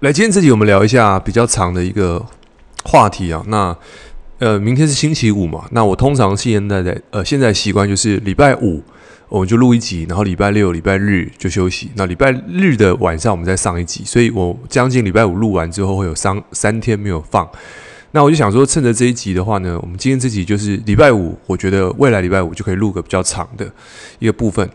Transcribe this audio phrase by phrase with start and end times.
[0.00, 2.22] 来，今天这集我们聊一下比较长的一个
[2.84, 3.42] 话题啊。
[3.46, 3.74] 那
[4.38, 5.64] 呃，明天是星期五嘛？
[5.70, 8.82] 那我通常现在在呃现在习惯就是礼拜五
[9.30, 11.90] 我们就录一集，然后礼拜六、礼拜日就休息。
[11.94, 17.48] 那礼拜日的晚上我们再上一集，所以我将近礼拜五录完之后会有三三天没有放。
[18.12, 23.70] 那我就想说，趁着这一集的话呢，我们今天这集就是礼拜五，我觉得未来礼拜五就可以录个比较长的
[24.18, 24.68] 一个部分。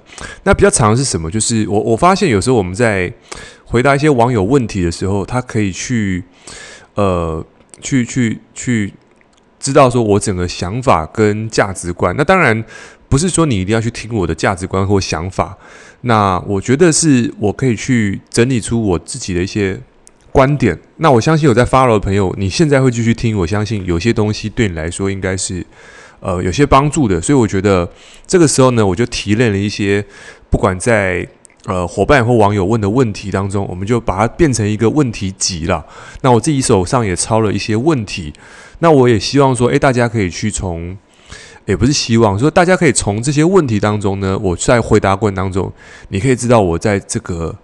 [0.43, 1.29] 那比较长是什么？
[1.29, 3.11] 就是我我发现有时候我们在
[3.71, 6.23] 回答一些网友问题的时候，他可以去
[6.95, 7.43] 呃
[7.81, 8.93] 去去去
[9.59, 12.13] 知道说我整个想法跟价值观。
[12.17, 12.63] 那当然
[13.09, 15.57] 不是说你一定要去听我的价值观或想法。
[16.01, 19.79] 那我觉得是我可以去整理出我自己的一些。
[20.33, 23.37] 观点，那我相信有在 follow 的朋友，你现在会继续听。
[23.37, 25.61] 我相信有些东西对你来说应该是，
[26.21, 27.19] 呃，有些帮助的。
[27.19, 27.91] 所以我觉得
[28.25, 30.01] 这个时候呢，我就提炼了一些，
[30.49, 31.27] 不管在
[31.65, 35.85] 呃伙伴或网友问的问题当中，我们就把它变成一个问题集了。
[36.21, 38.33] 那我自己手上也抄了一些问题，
[38.79, 40.97] 那我也希望说，诶，大家可以去从，
[41.65, 45.71] 也不是希望说，大家可以从这些问题当中呢，我在回答过程当中，
[46.09, 47.55] 你可以知道我在这个。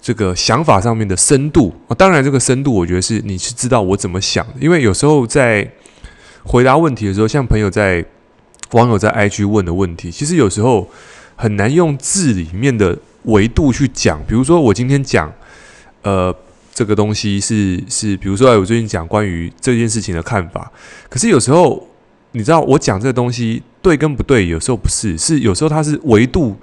[0.00, 4.52] 这个想法上面的深度，当然这个深度，我觉得是你是知道我怎么想的。
[4.60, 5.68] 因为有时候在
[6.44, 8.02] 回答问题的时候，像朋友在
[8.70, 10.88] 网友在 IG 问的问题，其实有时候
[11.34, 14.20] 很难用字里面的维度去讲。
[14.26, 15.32] 比如说我今天讲，
[16.02, 16.34] 呃，
[16.72, 20.70] 这个东西是是，比如说我最近讲关于这件事情的看法，
[21.08, 21.86] 可是有时候。
[22.32, 26.54] 你知道我讲这个东西对跟不对，有时候不是，是有时候它是维度、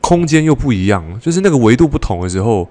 [0.00, 2.68] 空间又不一样，就是那个维度不同的时候，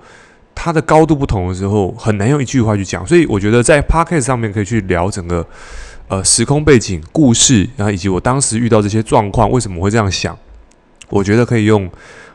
[0.54, 3.08] 它的高度不同的时候，很难用一句话去讲。
[3.08, 5.48] 所以我觉得在 p o c a s t 上面可以去聊整个
[6.10, 10.38] 呃时空背景、故事，然后以及我当时遇到这些状况，为什么会这样想？
[11.08, 11.90] 我觉得可以用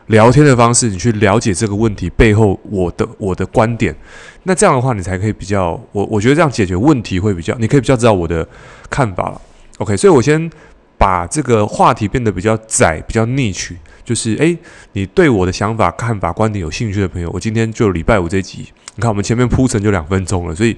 [0.07, 3.95] 聊天的方式，你去了解这个问题背后我的我的观点。
[4.43, 8.47] 那这样的话，你才可以比较我我觉得这样解决问题会比较，你可以比较知道我的
[8.89, 9.41] 看法了。
[9.79, 10.49] OK，所以我先
[10.97, 14.57] 把这个话题变得比较窄，比较逆取就是诶，
[14.93, 18.65] 你对我的想法、看法、观点有兴趣的朋友，我今天就礼拜五这集，
[18.95, 20.75] 你看我们前面铺陈就两分钟了，所以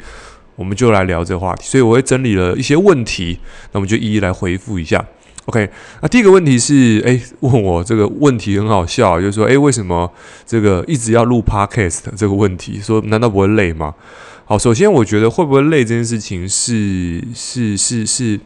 [0.55, 1.63] 我们就来聊这个话题。
[1.65, 3.39] 所以我会整理了一些问题，
[3.71, 5.05] 那我们就一一来回复一下。
[5.45, 5.67] OK，
[6.01, 10.11] 那第一个问题是，诶，问我这个问题很好笑，就是说，诶，为什么
[10.45, 12.79] 这个一直要录 Podcast 这个问题？
[12.79, 13.95] 说难道不会累吗？
[14.45, 18.39] 好，首先我觉得会不会累这件事情是是是是，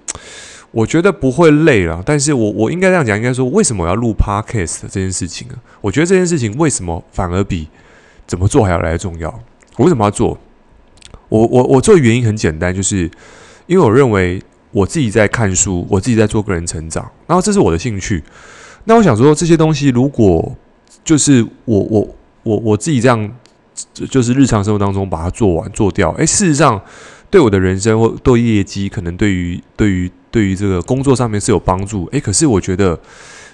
[0.72, 2.02] 我觉得不会累了。
[2.06, 5.56] 但是我我应该这样讲，应该说为什么我要录 Podcast 这件事情呢？
[5.81, 7.68] 我觉得这件事情为什么反而比
[8.25, 9.30] 怎么做还要来得重要？
[9.78, 10.38] 我为什么要做？
[11.28, 13.10] 我我我做原因很简单，就是
[13.66, 14.42] 因为我认为
[14.73, 18.22] 我自己在看书，我自己在做个人成长，然后这是我的兴趣。
[18.84, 20.53] 那我想说这些东西，如果
[21.06, 23.33] 就是我我我我自己这样。
[23.95, 26.79] 就是日常生活当中把它做完做掉，诶，事实上
[27.31, 32.97] 对我的人生或对业绩，可能对于对于对于这个工作上面是有帮助，诶，可是我觉得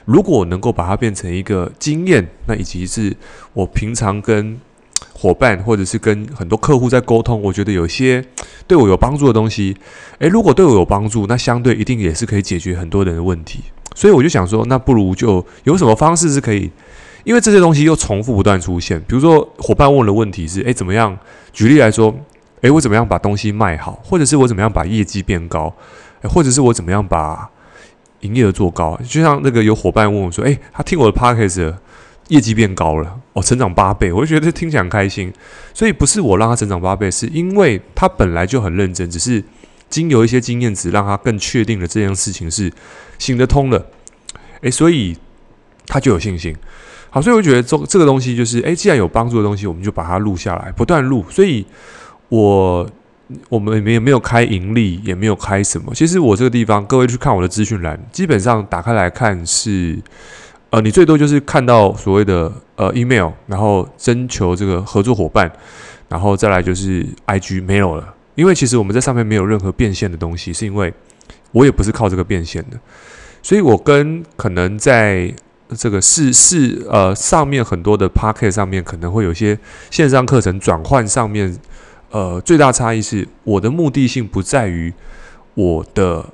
[0.03, 3.15] 如果能够把它变成一个经验，那以及是
[3.53, 4.59] 我平常跟
[5.13, 8.23] 伙伴或者是跟很多客户在沟通，我觉得有些
[8.67, 9.75] 对我有帮助的东西，
[10.19, 13.61] 诶，如果对我有帮助，那相对一定也是可以解决很多人的问题，
[13.95, 16.71] 所以我就想说，那不如就有什么方式是可以。
[17.25, 21.15] 因为这些东西又重复不断出现，比如说伙伴问的问题是：诶，怎么样？
[21.51, 22.15] 举例来说，
[22.61, 25.71] 诶，我怎么样把东西卖好，或者是我怎么样把业绩变高，
[26.23, 27.49] 或者是我怎么样把
[28.21, 28.97] 营业额做高？
[29.05, 31.73] 就像那个有伙伴问我说：诶，他听我的 podcast
[32.29, 35.31] 业绩变高了，哦，成长八倍，我就觉得听起来很开心。
[35.73, 39.43] 所以不是我让他成长八倍，是因为他本来就很认真，只是
[39.89, 42.71] 经由一些经验值让他更确定了这件事情是
[43.17, 43.85] 行得通的。
[44.61, 45.17] 诶，所以
[45.85, 46.55] 他就有信心。
[47.09, 51.25] 好，所以我觉得这这个东西就是，诶，既然有帮助的东西，我们就把它录下来，不断录。
[51.29, 51.65] 所以
[52.27, 52.87] 我
[53.49, 55.91] 我们也没有开盈利，也没有开什么。
[55.95, 59.97] 其实我这个地方，各位去看我的资讯栏，基本上打开来看是，
[60.69, 65.51] 呃，你最多就是看到所谓的呃 email，然后征求这个合作伙伴，
[66.07, 68.13] 然后再来就是 IG 没有了。
[68.35, 70.93] 因为其实我们在上面没有任何变现的东西，是因为
[71.51, 72.77] 我也不是靠这个变现的，
[73.41, 75.33] 所以我跟可能在。
[75.77, 79.55] 这个是是呃，上面很多的 Podcast 上面可能会有些
[79.91, 81.55] 线上课程转换上面，
[82.09, 84.91] 呃，最大差异是我的目的性不在于
[85.53, 86.25] 我的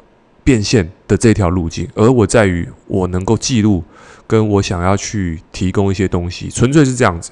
[0.45, 3.83] 变现的这条路径，而我在于我能够记录，
[4.25, 7.31] 跟我想要去提供一些东西，纯粹是这样子。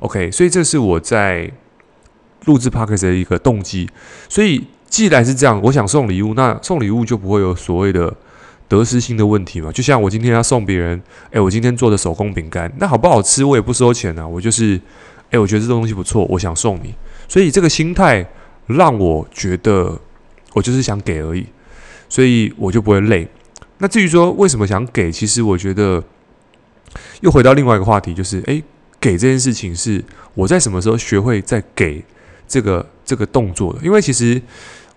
[0.00, 1.50] OK，所以这是我在
[2.44, 3.88] 录制 Podcast 的一个动机。
[4.28, 8.14] 所以既然是这样，我想送礼物，那送礼物就不会有所谓的。
[8.68, 10.98] 得失心的问题嘛，就像我今天要送别人，
[11.30, 14.80] 诶，我今天做的手工饼干，那好不好吃我也不收钱啊，我就是
[15.28, 16.94] 诶，我觉得这东西不错，我想送你。
[17.28, 18.26] 所以这个心态
[18.68, 20.00] 让我觉得
[20.54, 21.44] 我就是想给而已，
[22.12, 23.26] 所以我就不会累。
[23.78, 26.04] 那至于说为什么想给，其实我觉得
[27.22, 28.62] 又回到另外一个话题，就是诶，
[29.00, 30.04] 给这件事情是
[30.34, 32.04] 我在什么时候学会在给
[32.46, 33.78] 这个这个动作的？
[33.82, 34.42] 因为其实。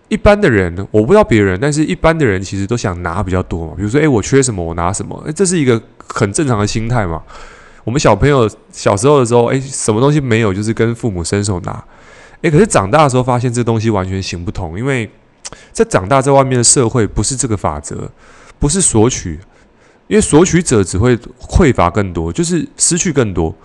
[0.07, 3.73] 一般的人，我不知道别人，但是一般的人其实都想拿比较多嘛。
[3.75, 7.19] 比如说，诶，我缺什么，我拿什么，诶，这是一个很正常的心态嘛。
[7.83, 11.83] 我们小朋友小时候的时候，诶，什么东西没有，就是跟父母伸手拿。
[12.41, 15.09] 诶，可是长大的时候发现这东西完全行不通，因为
[15.73, 18.09] 在长大在外面的社会不是这个法则，
[18.59, 19.39] 不是索取，
[20.07, 23.55] 因为索取者只会匮乏更多，就是失去更多。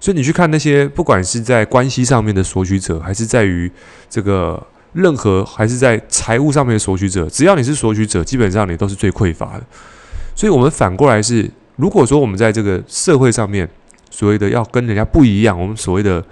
[0.00, 3.70] 所以你去看那些，不管是在关系上面的索取者，还是在于
[4.08, 4.64] 这个。
[4.94, 9.64] 任何还是在财务上面的索取者，只要你是索取者，基本上你都是最匮乏的。
[10.36, 13.68] 所以，我们反过来是，如果说我们在这个社会上面，
[14.08, 16.24] 所谓的要跟人家不一样，我们所谓的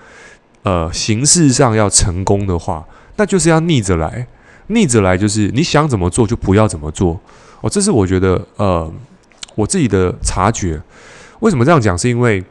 [0.63, 2.87] 呃形式上要成功的话，
[3.17, 4.29] 那就是要逆着来。
[4.69, 7.19] 逆着来就是你想怎么做就不要怎么做。
[7.61, 8.91] 哦，这是我觉得呃
[9.55, 10.81] 我自己的察觉。
[11.41, 11.97] 为什么这样讲？
[11.99, 12.45] 是因为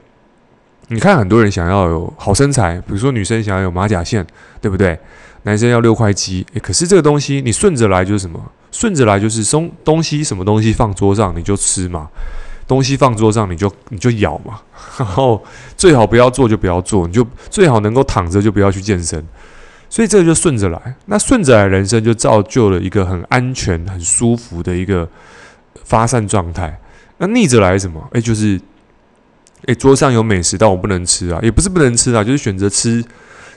[0.87, 4.25] 你看很多人想要有好身材，比如说女生想要有马甲线，
[4.59, 4.99] 对不对？
[5.43, 8.39] 男生要六块肌，可是这个东西你顺着来就是什么？
[8.71, 12.07] 顺着来就是东东西什么东西放桌上你就吃嘛，
[12.67, 14.61] 东西放桌上你就你就咬嘛，
[14.97, 15.43] 然后
[15.75, 19.25] 最好不要做就不要做，你就最好能够躺着就不要去健身，
[19.91, 20.95] 所以这个就顺着来。
[21.05, 25.07] 那顺着来人生就造就了一个很安全、很舒服的一个
[25.83, 26.79] 发散状态。
[27.17, 28.07] 那逆着来什么？
[28.13, 28.59] 诶，就是
[29.65, 33.03] 诶，桌上有美食，但我不能吃啊，也不是不能吃啊，就是选择吃。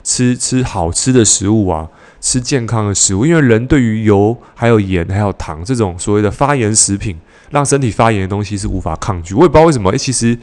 [0.07, 1.89] 吃吃好吃的食物啊，
[2.21, 9.33] 吃健康的食物，因为人对于油、还有盐、还有糖这种所谓的发炎食品，让身体发炎的东西是无法抗拒。
[9.33, 10.37] 我也不知道为什么，诶，其实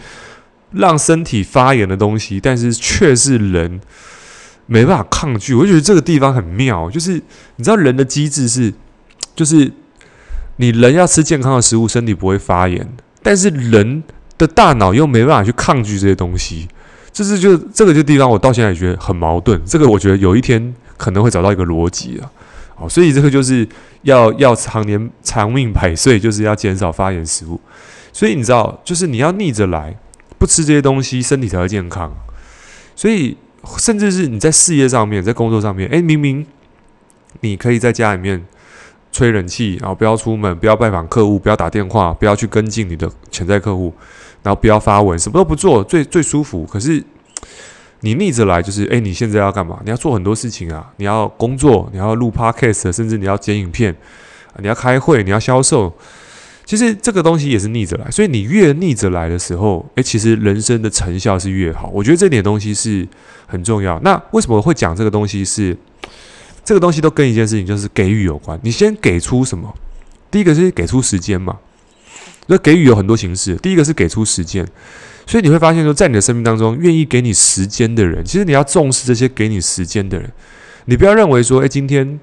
[0.73, 3.81] 让身体发炎的东西，但是却是人
[4.67, 5.55] 没办法抗拒。
[5.55, 7.13] 我就觉得这个地方很妙，就是
[7.57, 8.73] 你知道人的机制是，
[9.35, 9.71] 就是
[10.57, 12.89] 你人要吃健康的食物，身体不会发炎，
[13.23, 14.03] 但是人
[14.39, 16.69] 的大脑又没办法去抗拒这些东西。
[17.13, 19.61] 这是就这个就地方，我到现在也觉得很矛盾。
[19.67, 22.31] 这个我觉得有一天可能会找到一个逻辑啊。
[22.75, 23.69] 好，所以这个就是
[24.03, 27.61] 要要长年长命百岁，就是要减少发炎食物。
[28.15, 29.95] 所以你知道，就是你要逆着来，
[30.39, 32.11] 不吃这些东西，身体才会健康。
[32.97, 33.37] 所以
[33.79, 36.47] 甚至是你在事业上面，在工作上面，诶，明明
[37.41, 38.45] 你可以在家里面
[39.11, 43.93] 吹冷气，然后不要出门，不要拜访客户，不要打电话，不要去跟进你的潜在客户。
[44.45, 46.67] 然后不要发文，什么都不做，最最舒服。
[46.67, 47.01] 可是
[48.01, 49.79] 你逆着来，就是诶，你现在要干嘛？
[49.85, 50.93] 你要做很多事情啊！
[50.97, 53.97] 你要工作，你要录 podcast，甚至你要剪影片，
[54.59, 55.97] 你要开会，你要销售。
[56.65, 61.91] 其实这个东西也是逆着来，所以你越逆着来的时候，诶，其实人生的成效是越好。
[61.93, 63.07] 我觉得这点东西是
[63.47, 64.01] 很重要。
[64.01, 65.77] 那为什么会讲这个东西是？
[66.65, 68.57] 这个东西都跟一件事情，就是给予有关。
[68.63, 69.75] 你先给出什么？
[70.31, 71.59] 第一个是给出时间嘛。
[72.47, 74.65] 那给予有很多形式，第一个是给出时间，
[75.27, 80.31] 所以你会发现说，在你的生命当中，愿意给你时间的人，其实你要重视这些给你时间的人。
[80.85, 82.21] 你不要认为说，诶，今天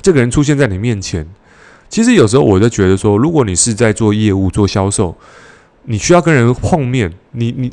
[0.00, 1.26] 这个人出现在你面前，
[1.92, 5.14] 其实有时候我就觉得说，如果你是在做业务、做销售，
[5.84, 7.70] 你需要跟人碰面，你你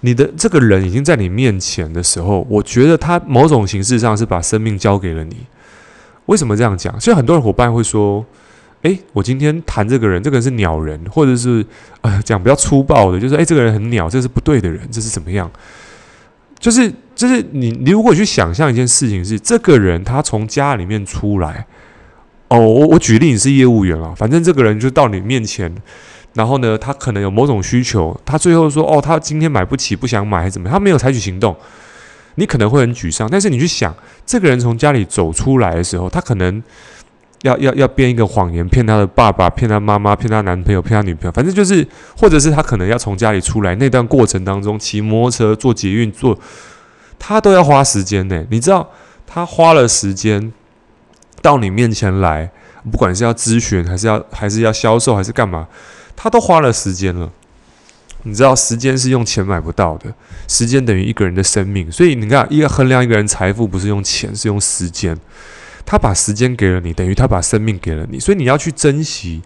[0.00, 5.46] 你的这个人已经在你面前的时候，我觉得他某种形式上是把生命交给了你。
[6.26, 7.00] 为什么这样讲？
[7.00, 8.22] 所以很多人伙伴会说。
[8.82, 11.64] 诶，我今天谈这个人，这个人是鸟人，或者是
[12.00, 15.48] 呃讲比较粗暴的，就是诶，这个人很鸟，这是不对的人，这是怎么样？
[16.58, 21.64] 就是就是你你如果去想象一件事情是，这个人他从家里面出来，
[22.52, 25.74] 哦，我我举例你是业务员啊，反正这个人就到你面前，
[26.34, 31.56] 然后呢，他可能有某种需求，他最后说哦，他今天买不起，不想买还是怎么样，他没有采取行动，
[32.34, 33.28] 你可能会很沮丧。
[33.30, 33.94] 但是你去想，
[34.26, 36.62] 这个人从家里走出来的时候，他可能。
[37.42, 41.84] 要要要编一个谎言，骗他的爸爸，骗他妈妈，骗他男朋友，骗他女朋友，反正就是，
[42.16, 46.38] 或者是他可能要从家里出来那段过程当中，骑摩托车、坐捷运、坐，
[47.18, 48.46] 他都要花时间呢。
[48.48, 48.88] 你知道，
[49.26, 50.52] 他花了时间
[51.42, 52.50] 到你面前来，
[52.90, 55.68] 不管是要咨询，还是要还是要销售，还是干嘛，
[56.16, 57.30] 他都花了时间了。
[58.22, 60.14] 你知道，时间是用钱买不到的，
[60.46, 61.90] 时间等于一个人的生命。
[61.90, 65.18] 所以你看，一个衡量一个人财富，不是用钱，是用时间。
[65.84, 69.42] 他把时间给了你，等于他把生命给了你，所以你要去珍惜。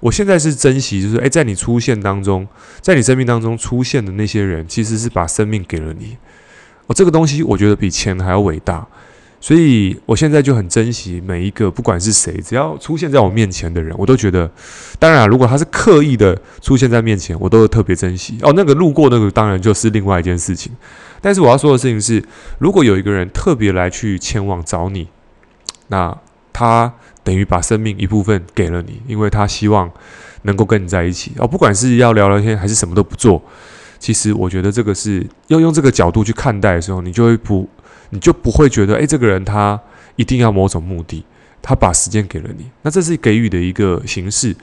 [0.00, 2.48] 我现在是珍惜，就是诶，在你出现当中，
[2.80, 6.16] 在你生命当中出现的那些人，其实是把生命给了你。
[6.86, 8.86] 哦，这个东西我觉得比钱还要伟大，
[9.38, 14.50] 所以我现在就很珍惜每一个，不管是谁，只要出现在我面前的人，我都觉得，
[14.98, 18.38] 当然，如果他是刻意的出现在面前，我都特别珍惜。
[18.42, 20.72] 哦，那个路过那个，当然就是另外一件事情。
[21.20, 22.24] 但是我要说的事情是，
[22.58, 25.06] 如果有一个人特别来去前往找你，
[25.88, 26.16] 那
[26.52, 29.88] 他等于把生命一部分给了你，因为他希望
[30.42, 31.32] 能够跟你在一起。
[31.38, 33.40] 哦，不管是要聊聊天，还是什么都不做，
[33.98, 37.68] 其实我觉得这个是要用这个角度去看待的时候，你就会不。
[38.10, 39.80] 你就不会觉得，诶，这个人他
[40.16, 41.24] 一定要某种目的，
[41.60, 44.54] 他把时间给了你，那这是给予的一个形式。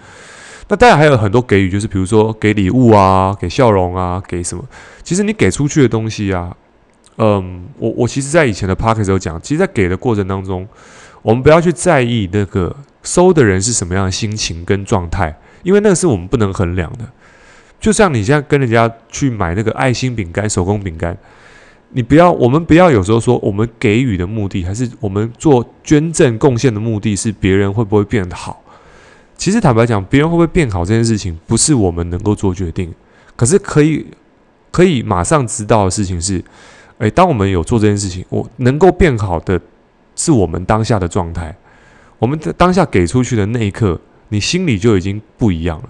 [0.69, 4.63] 那当然还有很多给予，就是比如说给礼物啊，给笑容啊，给什么？
[5.03, 6.55] 其实你给出去的东西啊，
[7.17, 10.65] 嗯，我我其实在以前的 podcast 有讲，其实，在给的过程当中，
[11.21, 12.73] 我们不要去在意那个
[13.03, 17.05] 收的人是什么样的心情跟状态，因为那个是我们不能衡量的。
[17.79, 21.17] 就像你现在跟人家去买那个爱心饼干、手工饼干。
[21.95, 28.63] 你不要，我们不要有时候说，我们给予的目的，还是我们做捐赠贡献的目的是别人会不会变好？
[29.37, 32.91] 其实坦白讲，别人会不会变好这件事情，不是我们能够做决定。
[33.35, 34.05] 可是可以
[34.71, 36.43] 可以马上知道的事情是，
[36.97, 39.59] 诶，当我们有做这件事情，我能够变好的
[40.15, 41.55] 是我们当下的状态。
[42.17, 45.89] 我们在当下给出去的那一刻，你心里就已经不一样了。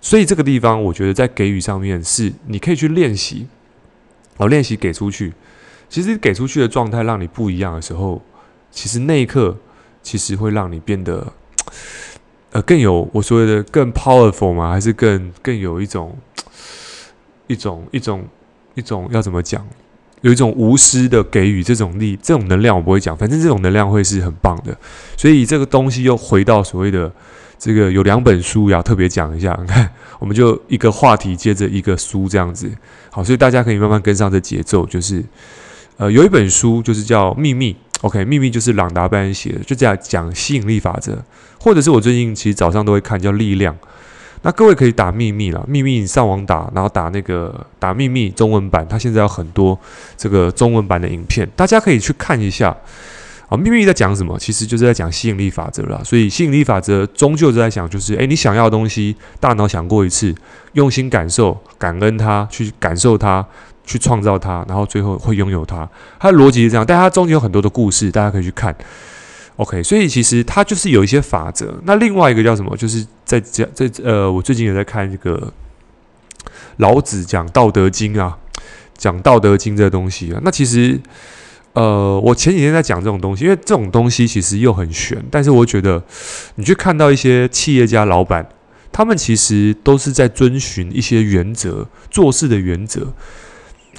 [0.00, 3.46] 所以这个地方，我觉得在给予上面是你可以去练习。
[4.36, 5.32] 好，练习给出去，
[5.88, 8.22] 其实给出去的状态让你不一样的时候，
[8.70, 9.56] 其实那一刻
[10.02, 11.32] 其实会让你变得，
[12.52, 14.72] 呃，更有我所谓的更 powerful 吗？
[14.72, 16.16] 还是更更有一种
[17.46, 18.24] 一种一种
[18.74, 19.66] 一种要怎么讲？
[20.22, 24.76] 有一种无私的给予这种力，这种能量我不会讲，反正这种能量会是很棒的。
[25.16, 27.12] 所以这个东西又回到所谓的。
[27.62, 29.88] 这个有两本书要特别讲一下，你 看，
[30.18, 32.68] 我们就一个话题接着一个书这样子，
[33.08, 34.84] 好，所以大家可以慢慢跟上这节奏。
[34.84, 35.24] 就是，
[35.96, 41.16] 呃，有一本书就是叫《秘密》，OK，《秘密》就是朗达·拜恩写的，就这样讲吸引力法则，
[41.60, 43.72] 或者是我最近其实早上都会看叫《力量》。
[44.42, 49.78] 那各位可以打《秘密》了，《秘密》你上网打，然后打那个打《秘密》中文版，它现在有很多
[50.16, 52.76] 这个中文版的影片，大家可以去看一下。
[53.52, 54.38] 啊，秘密在讲什么？
[54.38, 56.00] 其实就是在讲吸引力法则啦。
[56.02, 60.34] 所以吸引力法则终究是在讲，就是诶，你想要的东西，大脑想过一次，
[60.72, 63.44] 用心感受，感恩它，去感受它，
[63.84, 65.86] 去创造它，然后最后会拥有它。
[66.18, 68.74] 它的逻辑是这样，但它中间有很多的故事，大家可以去看。
[69.56, 71.78] OK，所以其实它就是有一些法则。
[71.84, 72.74] 那另外一个叫什么？
[72.74, 75.52] 就是在讲在呃，我最近也在看这个
[76.78, 78.38] 老子讲《道德经》啊，
[78.96, 80.40] 讲《道德经》这东西啊。
[80.42, 80.98] 那其实。
[81.74, 86.04] 呃，我前几天在讲这种东西，因为这种东西其实又很玄，但是我觉得
[86.56, 88.46] 你去看到一些企业家老板，
[88.92, 93.14] 他们其实都是在遵循一些原则，做事的原则。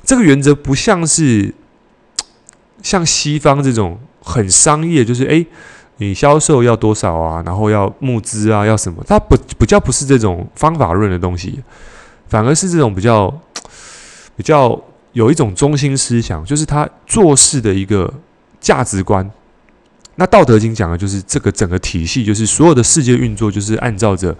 [0.05, 1.51] 这个原则不像是
[2.83, 5.47] 像西方这种很商业，就是诶，
[5.97, 9.03] 你销售要多少啊，然后要募资啊，要什么？
[9.07, 11.63] 它不比较不是这种方法论的东西，
[12.27, 13.33] 反而是这种比较
[14.35, 14.79] 比较。
[15.13, 18.11] 有一种中心思想，就是他做事的一个
[18.59, 19.29] 价值观。
[20.15, 24.35] 那《道德经》讲的就是这个整个体系，就是所有的世界运作，就是按照着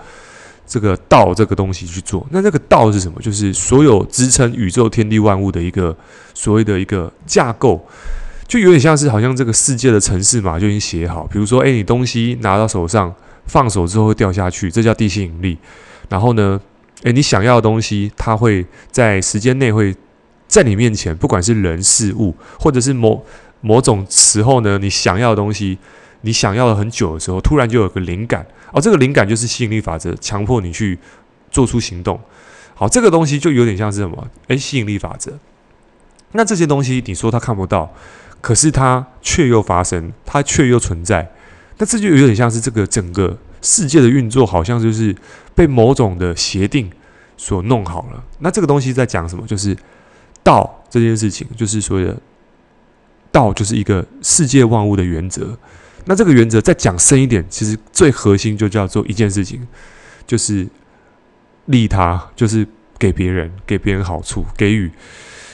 [0.68, 2.24] 这个道这个东西去做。
[2.30, 3.20] 那这个道是什么？
[3.22, 5.96] 就是所有支撑宇宙天地万物的一个
[6.36, 7.84] 所谓的一个架构，
[8.48, 11.26] 就有点像是好像这个世界的城市码就已经写好。
[11.32, 13.14] 比如说，诶，你东西拿到手上，
[13.48, 15.58] 放手之后会掉下去，这叫地心引力。
[16.08, 16.60] 然后呢，
[17.02, 19.96] 诶，你想要的东西，它会在时间内会。
[20.54, 23.26] 在你面前，不管是人事物，或者是某
[23.62, 25.80] 某种时候呢，你想要的东西，
[26.22, 31.00] 你想要了很久的时候，突然就有个灵感，哦，这个灵感就是吸引力法则，强迫你去
[31.50, 32.20] 做出行动。
[32.76, 34.28] 好，这个东西就有点像是什么？
[34.50, 35.40] 诶，吸引力法则。
[36.34, 37.92] 那这些东西，你说它看不到，
[38.40, 41.32] 可是它却又发生，它却又存在。
[41.80, 45.16] 那这就有点像是这个整个世界的运作，好像就是
[45.56, 46.92] 被某种的协定
[47.38, 48.24] 所弄好了。
[48.38, 49.48] 那这个东西在讲什么？
[49.48, 49.76] 就是。
[50.44, 52.16] 道这件事情，就是所谓的
[53.32, 55.58] 道，就是一个世界万物的原则。
[56.06, 59.66] 那这个原则再讲深一点，其实最核心就叫做一件事情，
[60.28, 60.68] 就是
[61.68, 62.68] 利他，就是
[63.00, 64.92] 给别人，给别人好处，给予。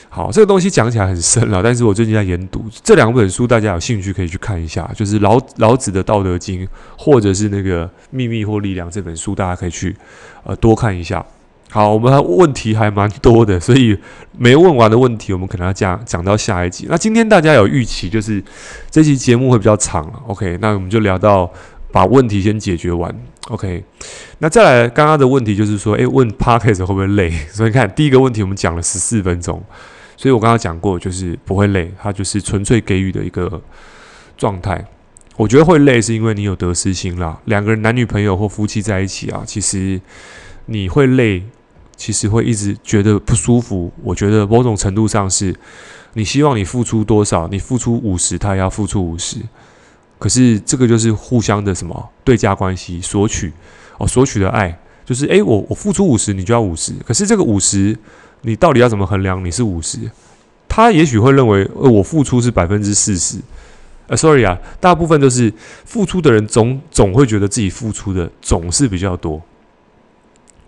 [0.08, 6.66] 好，这个东西讲起来很深了，但是我最近在研读这两本书，大家有兴趣可以去看一下，就是老老子的《道德经》，
[6.98, 9.96] 或者是那个《秘密或力量》这本书，大家可以去
[10.42, 11.24] 呃多看一下。
[11.72, 13.96] 好，我们还问题还蛮多的，所以
[14.36, 16.86] 没问完的问题，我们可能要讲讲到下一集。
[16.90, 18.42] 那今天大家有预期，就是
[18.90, 20.20] 这期节目会比较长了。
[20.26, 21.48] OK，那我们就聊到
[21.92, 23.14] 把问题先解决完。
[23.50, 23.84] OK，
[24.38, 27.30] 那再来刚刚的问题就是说，诶，问 Podcast 会不会累？
[27.52, 29.62] 所以你看第一个问题我们讲了十四分钟，
[30.16, 33.62] 所以我刚刚讲过，就是不会累，它就是纯粹给予的一个
[34.36, 34.84] 状态。
[35.36, 37.38] 我觉得会累，是因为你有得失心啦。
[37.44, 40.00] 两个人男女朋友或夫妻在一起啊，其实
[40.66, 41.42] 你会累，
[42.00, 43.92] 其实会一直觉得不舒服。
[44.02, 45.54] 我觉得某种程度上是，
[46.14, 49.36] 你希望你付出多少，你付出五十，他也要付出五十。
[50.18, 53.52] 可是这个就是互相的什么对价关系，索取
[53.98, 56.94] 哦，索取的爱就是诶，我我付出五十，你就要五十。
[57.06, 57.94] 可是这个五十，
[58.40, 59.44] 你到底要怎么衡量？
[59.44, 59.98] 你是五十，
[60.66, 63.36] 他也许会认为，呃，我付出是百分之四十。
[64.06, 65.52] 呃，sorry 啊，大部分都是
[65.84, 69.40] 付出的人总总会觉得自己付出的总是比较多，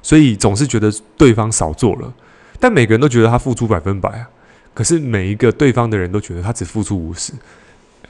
[0.02, 2.12] 所以总是觉得对方少做了。
[2.60, 4.28] 但每个人都觉得他付出百分百啊，
[4.74, 7.32] 可是每一个对方的人都觉得他只付出五十。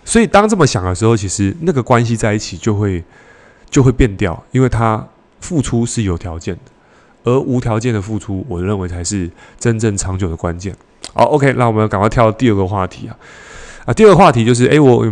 [0.05, 3.03] 所以，当这么想的时候，其实那个关系在一起就会
[3.71, 5.07] 就会变掉，因为他
[5.41, 10.75] 付出是有条件的，而无条件的付出，我认为才是真正长久的关键。
[11.15, 13.17] 好，OK，那我们赶快跳到第二个话题啊
[13.87, 15.07] 啊，第二个话题就是，诶，我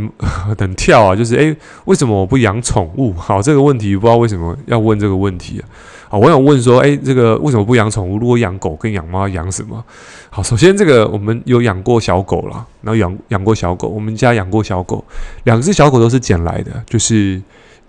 [0.57, 3.15] 等 跳啊，就是诶，为什么我不养宠物？
[3.15, 5.65] 好，这个问题不知道为什么要问这个问题啊。
[6.13, 8.19] 好，我想问说，诶，这个为什么不养宠物？
[8.19, 9.81] 如果养狗跟养猫，养什么？
[10.29, 15.05] 好，首先这个我们有养过小狗啦，然后养养过小狗，我们家养过小狗，
[15.45, 16.83] 两只小狗都是捡来的。
[16.85, 17.41] 就是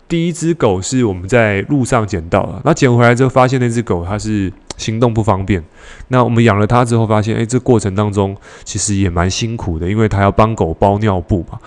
[0.08, 5.63] 第一只狗是我们在路上捡到的，那捡回来之后发现那只狗它是行动不方便。
[6.10, 11.58] 那我们养了它之后发现，诶，这过程当中其实也蛮辛苦的，因为它要帮狗包尿布嘛。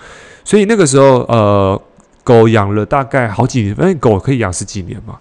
[0.45, 1.81] 所以那个时候，呃，
[2.23, 5.17] 狗养了大概好几年，反正狗可以养十几年嘛。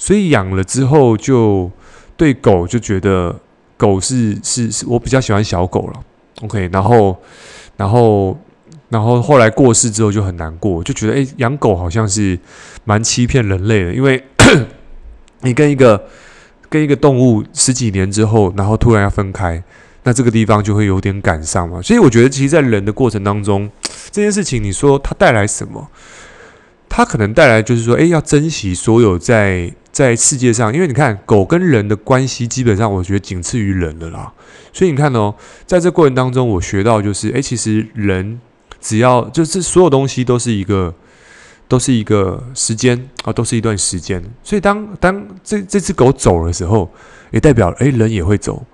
[0.00, 1.70] 所以养了之后，就
[2.16, 3.38] 对狗就觉得
[3.76, 6.00] 狗是是是我比较喜欢小狗了
[6.40, 7.14] ，OK，然后
[7.76, 8.38] 然后
[8.88, 12.38] 然后后来过世之后就很难过，就觉得诶，养狗好像是
[12.84, 14.24] 蛮欺骗人类的，因为
[15.42, 16.02] 你跟一个
[16.70, 19.62] 跟一个动物十几年之后，然后突然要分开，
[20.04, 21.82] 那这个地方就会有点感伤嘛。
[21.82, 23.70] 所以我觉得，其实，在人的过程当中，
[24.10, 25.86] 这件事情你说它带来什么？
[26.90, 29.72] 它可能带来就是说，诶，要珍惜所有在。
[29.92, 34.32] 在世界上，因为你看狗跟人的关系，基本上我觉得仅次于人了啦。
[34.72, 35.34] 所以你看哦，
[35.66, 38.40] 在这过程当中，我学到就是，诶，其实人
[38.80, 40.94] 只要就是所有东西都是一个，
[41.66, 44.22] 都是一个时间啊，都是一段时间。
[44.44, 46.88] 所以当当这这只狗走的时候，
[47.32, 48.64] 也代表诶，人也会走。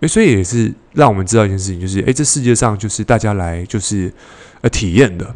[0.00, 4.12] 诶，所以也是让我们知道一件事情，就是诶，这世界上就是大家来就是
[4.62, 5.32] 呃体验的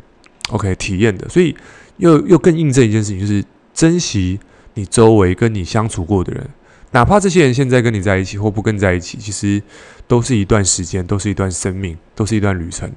[0.50, 1.28] ，OK，体验的。
[1.28, 1.54] 所以
[1.96, 4.40] 又又更印证一件事情，就是珍惜。
[4.74, 6.48] 你周围跟你相处过的人，
[6.92, 9.62] 哪怕这些人现在跟你在一起或不跟在一起，其实
[10.08, 12.90] 都是一段时间，都是一段生命，都是一段旅程。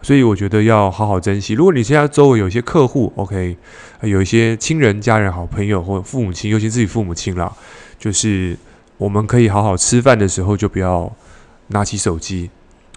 [0.00, 1.52] 所以我觉得要好好珍惜。
[1.52, 3.54] 如果你现在周围有一些客户，OK，
[4.00, 7.52] 有一些亲人、家人、好朋友或父母亲，尤其自己父母亲啦，
[7.98, 8.56] 就是
[8.96, 11.14] 我们可以好好吃饭的时候，就不要
[11.66, 12.48] 拿起手机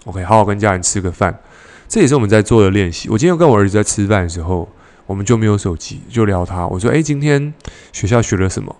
[0.06, 1.38] ，OK，好好跟家人吃个饭。
[1.86, 3.10] 这也是我们在做的练习。
[3.10, 4.66] 我今天跟我儿子在吃饭的时候。
[5.08, 6.66] 我们就没有手机，就聊他。
[6.66, 7.54] 我说：“诶，今天
[7.92, 8.76] 学校学了什么？”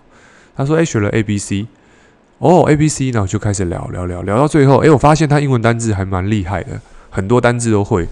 [0.55, 1.65] 他说：“诶，学了 A B C。”
[2.37, 8.07] 哦，A B C，然后就开始聊聊聊聊到最后，诶，我发现他英文单字还蛮厉害的，很多单字都会。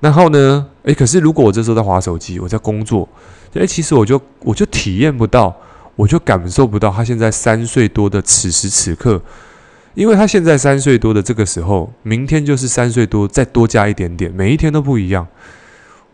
[0.00, 3.08] 然后呢，诶，可是如果我这时候在滑手机，我在工作，
[3.52, 5.54] 诶，其实我就我就体验不到，
[5.94, 9.20] 我就感受不到他现在三岁多的此时此刻，
[9.94, 15.26] 因为他现在三岁多的这个时候，明天就是三岁多，再多加一点点，每一天都不一样。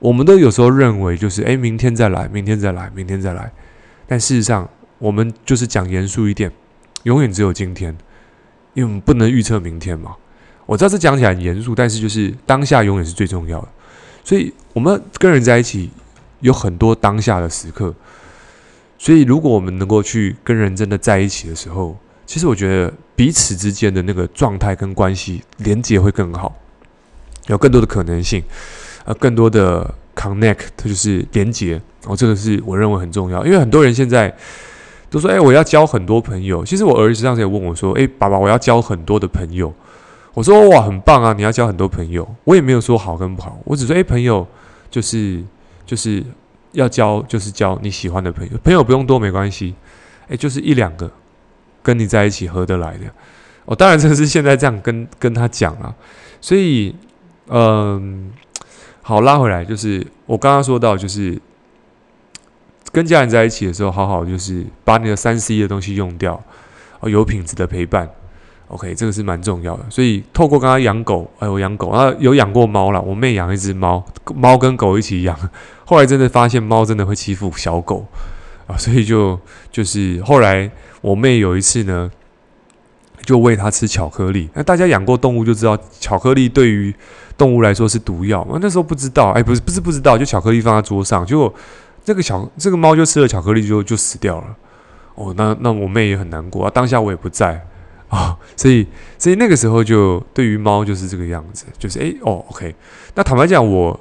[0.03, 3.53] 我们都有时候认为就是诶，明天再来，明天再来，明天再来。
[4.05, 6.51] 但事实上，我们就是讲严肃一点，
[7.05, 7.97] 永远只有今天，
[8.75, 10.17] 因为我们不能预测明天嘛。
[10.67, 13.69] 我知道这讲起来很严肃，但是就是当下永远是最重要的。
[14.25, 15.89] 所以，我们跟人在一起
[16.41, 17.95] 有很多当下的时刻。
[18.99, 26.57] 所以，如果我们能够去跟人真的在一起的时候，其实我觉得彼此之间的那个状态跟关系连接会更好，
[27.47, 28.43] 有更多的可能性。
[29.05, 33.45] 呃，更多的 connect，它就是连接哦，这个是我认为很重要。
[33.45, 34.33] 因为很多人现在
[35.11, 39.73] 都说：“哎，我要交很多朋友。”其实我儿子上次也问我说：“哎，爸爸，我要交很多的朋友。”
[40.35, 41.33] 我说：“哇，很棒啊！
[41.33, 44.47] 你要交很多朋友。”我也没有说好跟不好，我只说：“哎，朋友
[44.91, 45.43] 就是
[45.85, 46.23] 就是
[46.73, 48.57] 要交，就是交你喜欢的朋友。
[48.63, 49.75] 朋友不用多，没关系。
[50.29, 51.11] 哎，就是一两个
[51.83, 53.05] 跟你在一起合得来的。
[53.65, 55.95] 哦，当然这是现在这样跟跟他讲啊。
[56.41, 56.95] 所以，
[57.49, 58.31] 嗯。
[59.03, 61.37] 好，拉回来就是我刚刚说到，就是
[62.93, 66.41] 跟家人在一起的时候，好好就是把你的三 C 的东西用掉，
[67.01, 68.09] 哦，有品质的陪伴
[68.69, 69.85] ，OK，这个是蛮重要的。
[69.91, 74.05] 所以透过刚刚养狗，哎，我养狗啊，有养过猫了，我妹养一只猫，
[74.37, 75.37] 猫跟狗一起养，
[75.85, 78.07] 后来真的发现猫真的会欺负小狗
[78.69, 79.41] 啊，所以就
[79.73, 82.09] 就是后来我妹有一次呢，
[83.25, 84.49] 就喂它吃巧克力。
[84.55, 86.95] 那大家养过动物就知道，巧克力对于
[87.43, 88.47] 动物来说是毒药。
[88.49, 91.53] 我那时候不知道，哎，不是不是不知道，就巧克力放在桌上，结果
[92.05, 94.57] 这个巧这个猫就吃了巧克力就就死掉了。
[95.17, 96.71] 哦，那那我妹也很难过啊。
[96.73, 97.55] 当下我也不在
[98.09, 98.87] 啊，哦，所以
[99.19, 102.73] 所以那个时候就对于猫就是这个样子，就是哎哦，OK。
[103.17, 103.99] 那坦白讲，我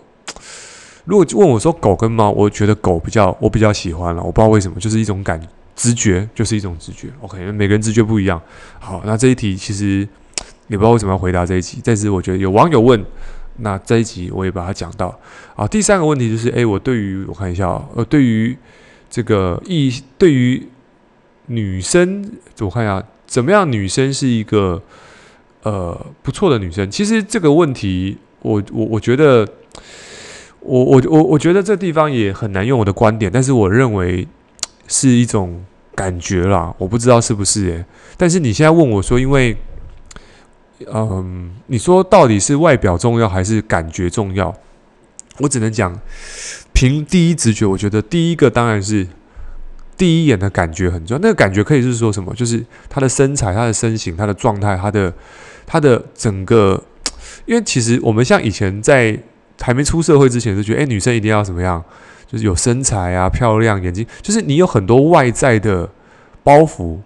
[1.05, 5.41] 如果问我说狗跟猫，我觉得狗比较我比较喜欢了，我不知道为什么，就是一种感。
[5.73, 8.39] 直觉就是一种直觉，OK，每个人直觉不一样。
[8.77, 10.07] 好，那这一题其实
[10.71, 13.05] 也不知道为什么要回答这一题，但是我觉得有网友问，
[13.57, 15.19] 那这一集我也把它讲到。
[15.53, 18.57] 啊，第三个问题就是，诶，我对于我看一下啊，呃，对于
[19.09, 20.65] 这个异，对于
[21.47, 22.31] 女生，
[22.61, 24.81] 我看一下怎么样，女生是一个
[25.63, 26.89] 呃不错的女生。
[26.89, 29.45] 其实这个问题，我我我觉得，
[30.61, 34.25] 我我我我觉得这地方也很难用我的观点，但是我认为
[34.87, 35.65] 是一种。
[35.93, 39.55] 感觉啦，我不知道是不是诶，但是你现在问我说，因为，
[40.91, 44.53] 嗯，你说到底是外表重要还是感觉重要？
[45.39, 45.99] 我只能讲，
[46.73, 49.07] 凭第一直觉，我觉得第一个当然是
[49.97, 51.19] 第一眼的感觉很重要。
[51.21, 52.33] 那个感觉可以是说什么？
[52.35, 55.13] 就是他的身材、他的身形、他的状态、他的
[55.65, 56.81] 他的整个。
[57.45, 59.17] 因为其实我们像以前在
[59.59, 61.83] 还没出社会之前，就觉得，诶，女生一定要怎么样？
[62.27, 65.89] 就是有身材啊，漂亮，眼睛，就是你有很多外在的
[66.43, 66.99] 包袱，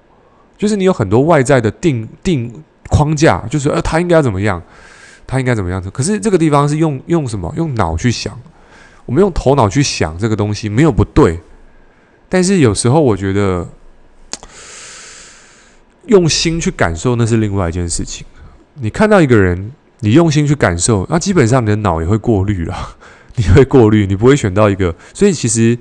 [0.58, 4.62] 就是你有很多外在的定定框架，就是呃，他应该怎么样，
[5.26, 5.82] 他应该怎么样。
[5.92, 7.54] 可是这个地方是用用什么？
[7.58, 8.40] 用脑去想，
[9.06, 11.40] 我们用头脑去想这个东西没有不对，
[12.30, 13.68] 但是有时候我觉得
[16.06, 18.26] 用心去感受那是另外一件事情。
[18.76, 22.96] 你看到一个人，你用心去感受，那基本上你的脑也会过滤了。
[23.38, 25.78] 你会过滤，你不会选到一个，所以其实，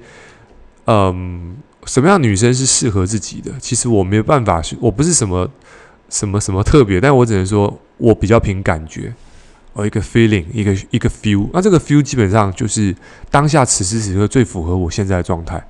[0.87, 3.53] 嗯，什么样女生是适合自己的？
[3.61, 5.49] 其实我没有办法，我不是什么
[6.09, 9.13] 什么什么特别，但我只能说我比较凭感觉，
[9.73, 11.49] 哦，一个 feeling，一个一个 feel。
[11.53, 12.95] 那这个 feel 基本上就是
[13.31, 15.63] 当下此时此刻最符合我现在的状态。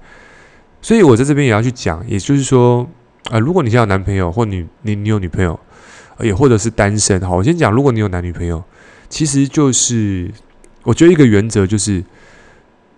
[0.80, 2.86] 所以我在这边也要去讲，也就是说，
[3.30, 5.58] 啊，如果你现在有男朋友，或你你你有女朋友，
[6.20, 8.62] 也或者是单身，好，我先讲，如果你有男女朋友，
[9.08, 10.30] 其实就是。
[10.86, 12.04] 我觉得一个原则就是，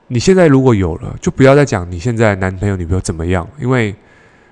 [0.08, 3.94] 你现在如果有了，就不要再讲你现在男朋友女朋友怎么样，因为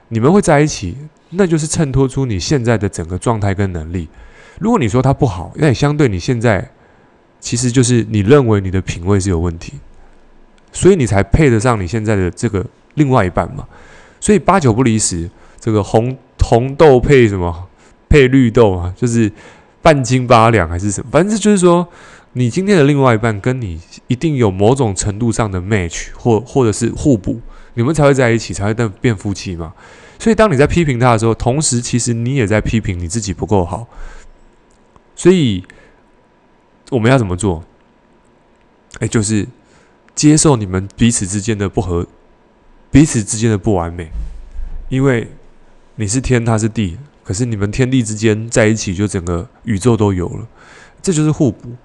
[0.06, 0.96] 你们会在一起，
[1.36, 4.08] 那就是衬托出你现在的整个状态跟能力。
[4.58, 6.70] 如果你说他不好，那也相对你现在，
[7.40, 9.74] 其实就是你认为你的品味是有问题，
[10.72, 13.66] 所以你才配得上你现在的这个另外一半嘛。
[14.20, 15.28] 所以八九不离十，
[15.60, 17.68] 这个红红豆配什么
[18.08, 19.30] 配绿豆啊，就是
[19.82, 21.86] 半斤八两还是什么，反正就是说。
[22.36, 27.40] 你今天的另外一半跟你一定有某种程度上的 match 或或者是互补，
[27.74, 29.72] 你们才会在一起，才会变变夫妻嘛。
[30.24, 33.86] 所以当你在批评他的时候，同时其实你也在批评你自己不够好。
[35.14, 35.62] 所以
[36.88, 37.62] 我们要怎么做？
[39.00, 39.46] 哎，就是
[40.14, 42.06] 接受你们彼此之间的不合，
[42.90, 44.08] 彼此之间的不完美。
[44.88, 45.30] 因为
[45.96, 50.48] 你是天，他是地，可是你们天地之间在一起，就整个宇宙都有了，
[51.02, 51.76] 这就是互补。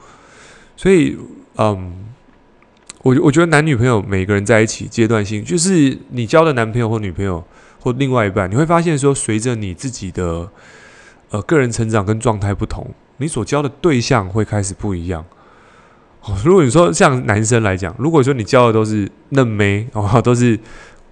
[0.78, 1.18] 所以，
[1.58, 1.94] 嗯，
[3.02, 7.44] 我我觉得男女朋友每个人在一起阶段性，就是你交的男朋友或女朋友
[7.80, 10.50] 或另外一半，你会发现说，随着你自己的
[11.30, 12.86] 呃个人成长跟状态不同，
[13.18, 15.24] 你所交的对象会开始不一样。
[16.24, 20.60] 哦，如果你说像男生来讲，如果说你交的都是嫩妹 哦，都是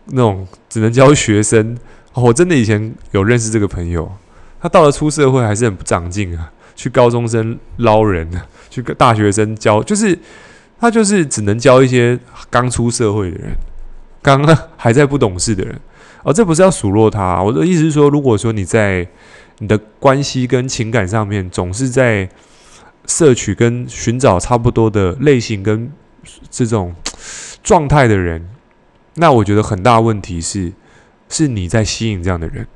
[0.08, 1.78] 那种只能交学生，
[2.14, 4.12] 哦，我真的以前有认识这个朋友，
[4.60, 6.52] 他到了出社会还是很不长进啊。
[6.76, 8.30] 去高中生捞人，
[8.70, 10.16] 去跟大学生教，就是
[10.80, 13.56] 他就是只能教一些刚出社会的人，
[14.22, 15.80] 刚刚还在不懂事的人。
[16.24, 19.08] 哦，这不是要数落他，我的意思是说，如果说你在
[19.60, 22.30] 你的关系跟情感上面总是在
[23.06, 25.90] 摄取跟寻找差不多的类型跟
[26.50, 26.94] 这种
[27.64, 28.50] 状态的人，
[29.16, 30.74] 那我觉得很大问题是
[31.30, 32.68] 是你在吸引这样的人。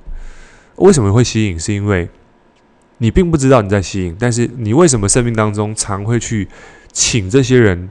[0.77, 1.59] 为什么会吸引？
[1.59, 2.09] 是因为
[2.99, 6.47] 你并不知道你在吸引，但是你为什么生命当中常会去
[6.91, 7.89] 请这些人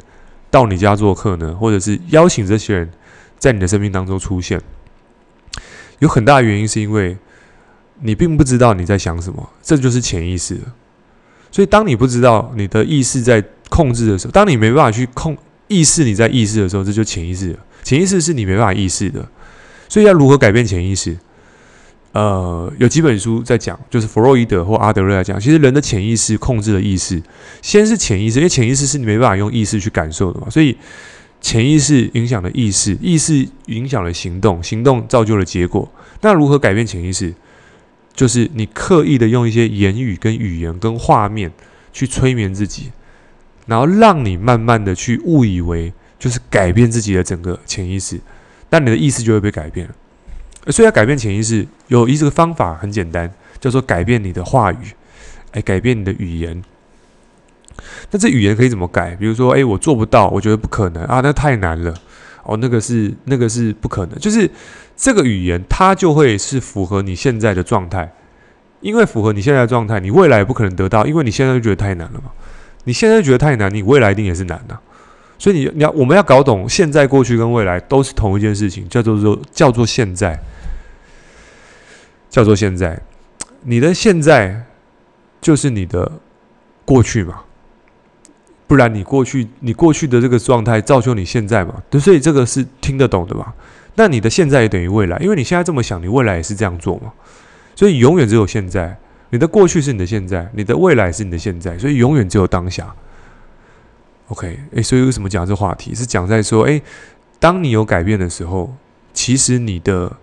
[0.51, 1.55] 到你家做客呢？
[1.55, 2.91] 或者是邀请这些人
[3.39, 4.61] 在你的生命当中出现？
[5.99, 7.17] 有很大的原因是因为
[8.01, 10.59] 你并不知道你在想什么，这就是潜意识。
[11.51, 15.37] 所以当你不知道你的意识在控制的时候，当你没办法去控
[15.69, 17.59] 意识你在意识的时候，这就潜意识。
[17.83, 19.27] 潜意识是你没办法意识的，
[19.89, 21.17] 所以要如何改变潜意识？
[22.13, 27.23] 呃，有几本书在讲，就是弗洛伊德或阿德勒来讲，其实人的潜意识控制了意识。
[27.63, 30.77] 先是潜意识，因为潜意识是你没办法用意识去感受的嘛，所以
[31.41, 35.89] 潜意识影响了意识，意识影响了行动，行动造就了结果。
[36.21, 37.33] 那如何改变潜意识？
[38.13, 41.51] 就是你刻意的用一些言语、跟语言、跟画面
[41.93, 42.91] 去催眠自己，
[43.67, 48.21] 然后让你慢慢的去误以为就是改变自己的整个潜意识，
[48.69, 49.95] 但你的意识就会被改变了。
[50.67, 54.93] 所以要改变潜意识，有一这个方法很简单，叫做改变你的话语，
[55.53, 56.63] 哎，改变你的语言。
[58.11, 59.17] 那这语言可以怎么改？
[59.17, 61.95] 比如说，哎，我做不到，我觉得不可能啊，那太难了。
[62.43, 64.51] 哦，那个是那个是不可能，就是
[64.97, 68.13] 这个语言它就会是符合你现在的状态，
[68.81, 72.31] 因为符合你现在的状态，你未来也不可能得到，因为你现在就觉得太难了嘛。
[72.85, 74.79] 你现在觉得太难，你未来一定也是难的。
[75.41, 80.39] 所以你你要我们要搞懂现在、过去跟未来都是同一件事情，叫做说叫做现在，
[82.29, 83.01] 叫做现在。
[83.63, 84.67] 你的现在
[85.41, 86.13] 就是你的
[86.85, 87.41] 过去嘛。
[88.67, 91.83] 不然你过去你过去的这个状态造就你现在嘛？
[91.89, 93.53] 对，所以这个是听得懂的嘛？
[93.95, 97.11] 那你的现在也等于未来，因为你现在这么想，你未来也是这样做嘛？
[97.75, 98.97] 所以永远只有现在，
[99.31, 102.95] 你的过去是你的现在，你的未来是你的现在，所以永远只有当下。
[104.31, 105.93] OK，诶，所以为什么讲这话题？
[105.93, 106.81] 是讲在说，诶，
[107.41, 108.73] 当你有改变的时候，
[109.13, 110.17] 其实你的、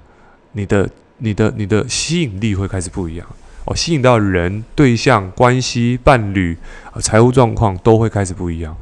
[0.54, 3.28] 你的、你的、你的吸引力会开始不一样。
[3.66, 6.58] 哦，吸引到人、对象、关系、伴侣、
[6.94, 8.74] 呃、财务状况都会开始不一样。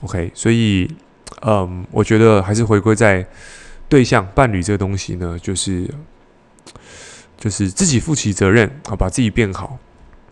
[0.00, 0.90] OK，所以，
[1.42, 3.26] 嗯，我觉得还是回归在
[3.90, 5.86] 对象、伴侣这个东西呢，就是
[7.36, 9.78] 就是自己负起责任啊，把自己变好。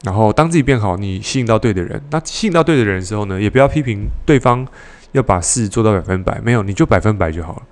[0.02, 2.02] 然后，当自己变好，你吸引到对的人。
[2.10, 4.66] 那吸引到对的人的时候呢，也不要批评对方
[5.12, 7.62] 要把事做到百分百，没有，你就百分百就好了。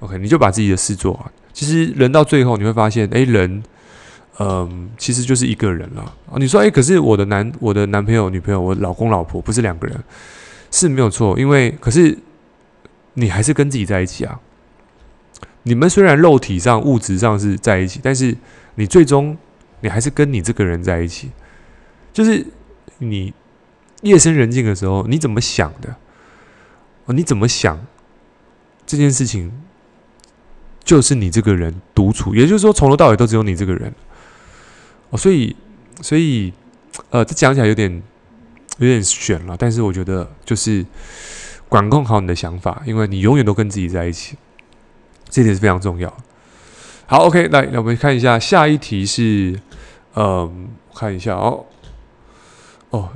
[0.00, 1.30] OK，你就把自己的事做好。
[1.52, 3.62] 其实人到最后，你会发现，诶，人。
[4.40, 6.34] 嗯，其实就是一个人了啊。
[6.38, 9.96] 你说，哎，可是我的男、我的男朋友、女朋友、我老公、老婆不是两个人，
[10.72, 11.38] 是没有错。
[11.38, 12.18] 因为，可是
[13.12, 14.40] 你还是跟自己在一起啊。
[15.62, 18.36] 你们虽然肉体上、物质上是在一起，但是
[18.74, 19.36] 你最终
[19.82, 21.30] 你还是跟你这个人在一起。
[22.14, 22.46] 就是
[22.98, 23.34] 你
[24.00, 25.94] 夜深人静的时候，你怎么想的？
[27.06, 27.84] 哦，你怎么想
[28.86, 29.52] 这件事情，
[30.82, 32.34] 就是你这个人独处。
[32.34, 33.92] 也就是说，从头到尾都只有你这个人。
[35.10, 35.54] 哦，所以，
[36.00, 36.52] 所以，
[37.10, 38.02] 呃，这讲起来有点
[38.78, 40.86] 有点玄了，但是我觉得就是
[41.68, 44.36] 管控好你的想法，因为你永远都跟自己在一起，
[45.28, 46.16] 这点是非常重要。
[47.06, 49.60] 好，OK，来，那我们看一下下一题是，
[50.14, 50.50] 呃，
[50.94, 51.66] 看一下哦，
[52.94, 53.08] 哦，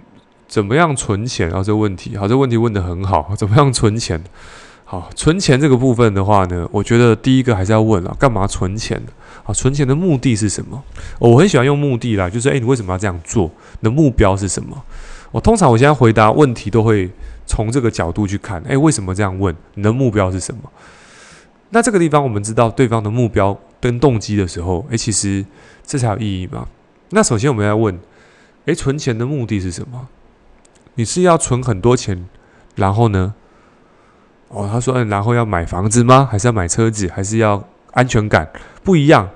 [0.48, 1.48] 怎么样存钱？
[1.52, 4.20] 啊，这个问题，好，这个问题问得很好，怎么样存钱？
[4.84, 9.00] 好，存钱这个部分的话呢，我觉得第一个还是要问啊，干嘛存钱？
[9.44, 10.82] 啊，存钱的目的是什么？
[11.20, 13.48] 我很喜欢用目的啦，就是诶，你为什么要这样做？
[13.78, 14.82] 你的目标是什么？
[15.30, 17.08] 我通常我现在回答问题都会
[17.46, 19.54] 从这个角度去看，诶，为什么这样问？
[19.74, 20.62] 你的目标是什么？
[21.70, 25.44] 那这个地方我们知道对方的目标跟动机的时候，诶，其实
[25.86, 26.66] 这才有意义嘛。
[27.10, 27.96] 那首先我们要问，
[28.68, 30.08] 诶，存钱的目的是什么？
[30.96, 32.28] 你是要存很多钱，
[32.74, 33.34] 然后呢？
[34.48, 36.28] 哦，他说，嗯，然后要买房子吗？
[36.30, 37.08] 还是要买车子？
[37.08, 38.46] 还是要安全感？
[38.84, 39.28] 不一样。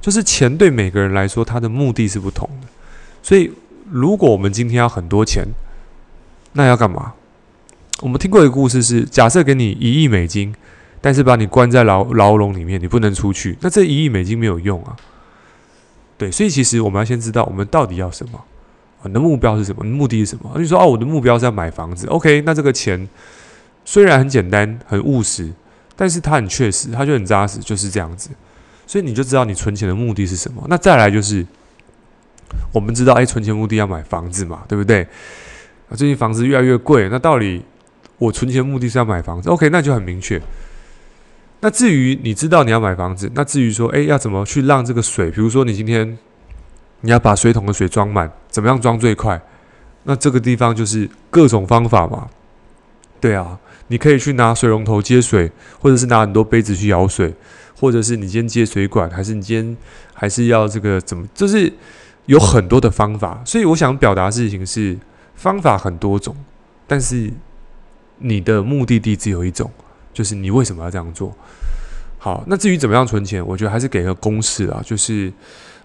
[0.00, 2.68] 就是钱对每个人来说，它的目的是不同的。
[3.24, 3.52] 所以，
[3.90, 5.44] 如果我们今天要很多钱，
[6.52, 7.14] 那要干嘛？
[8.02, 10.54] 我们听过一个故事是：假设给你一亿美金，
[11.00, 14.94] 但是把你关在牢牢笼里面，你不能出去，那这一亿美金没有用啊。
[16.16, 18.44] 对，所以其实我们要先知道我们到底要什么，
[19.06, 19.84] 你的目标是什么？
[19.84, 20.50] 你目的是什么？
[20.56, 22.06] 你说哦，我的目标是要买房子。
[22.08, 23.08] OK，那这个钱
[23.84, 25.52] 虽然很简单、很务实，
[25.94, 28.30] 但是它很确实，它就很扎实，就是这样子。
[28.86, 30.64] 所以你就知道你存钱的目的是什么。
[30.68, 31.44] 那再来就是，
[32.72, 35.02] 我们知道，哎，存钱目的要买房子嘛，对不对？
[35.88, 37.62] 啊，最近房子越来越贵，那到底
[38.18, 40.40] 我存钱目的是要买房子？OK，那就很明确。
[41.60, 46.16] 那至于你知道你要买房子，那至于说，哎，要怎么去让这个水，比如说你今天
[47.00, 49.38] 你要把水桶的水装满，怎么样装最快？
[50.04, 52.26] 那这个地方就是各种方法嘛。
[53.20, 57.34] 对啊，你可以去拿水龙头接水，或者是拿很多杯子去舀水。
[57.78, 59.76] 或者是你今天接水管，还是你今天
[60.14, 61.28] 还是要这个怎么？
[61.34, 61.70] 就是
[62.24, 64.96] 有很多的方法，所以我想表达事情是
[65.34, 66.34] 方法很多种，
[66.86, 67.30] 但是
[68.16, 69.70] 你的目的地只有一种，
[70.14, 71.36] 就是你为什么要这样做？
[72.16, 75.30] 好，那至于怎么样存钱，我觉得还是给个公式啊，就是